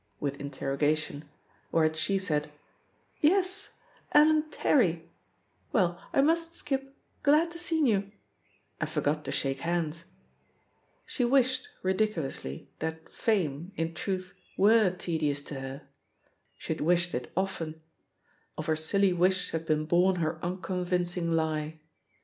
with 0.19 0.39
interrogation; 0.39 1.25
whereat 1.71 1.93
THE 1.93 1.97
POSITION 2.17 2.37
OF 2.37 2.41
PEGGY 2.41 2.53
HARPER 2.55 2.57
265 3.21 3.21
she 3.21 3.29
said, 3.43 3.69
"Yes, 4.15 4.17
Ellen 4.17 4.49
Terry, 4.49 5.11
Well, 5.71 6.01
I 6.11 6.21
must 6.21 6.55
skip 6.55 6.83
I 6.83 6.93
Glad 7.21 7.51
to 7.51 7.59
seen 7.59 7.85
you," 7.85 8.11
and 8.79 8.89
forgot 8.89 9.23
to 9.25 9.31
shake 9.31 9.59
hands. 9.59 10.05
She 11.05 11.23
wished, 11.23 11.69
ridiculously, 11.83 12.71
that 12.79 13.13
"fame,'* 13.13 13.73
in 13.75 13.93
truth, 13.93 14.33
were 14.57 14.89
tedious 14.89 15.43
to 15.43 15.59
her; 15.59 15.87
she 16.57 16.73
had 16.73 16.81
wished 16.81 17.13
it 17.13 17.31
often— 17.37 17.79
of 18.57 18.65
her 18.65 18.75
silly 18.75 19.13
wish 19.13 19.51
had 19.51 19.67
been 19.67 19.85
bom 19.85 20.15
her 20.15 20.43
unconvincing 20.43 21.29
lie. 21.33 21.79